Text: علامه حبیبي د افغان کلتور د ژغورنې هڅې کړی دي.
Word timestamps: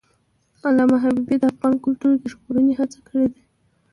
علامه 0.65 0.97
حبیبي 1.03 1.35
د 1.39 1.43
افغان 1.51 1.75
کلتور 1.83 2.11
د 2.17 2.23
ژغورنې 2.31 2.73
هڅې 2.79 2.99
کړی 3.07 3.27
دي. 3.33 3.41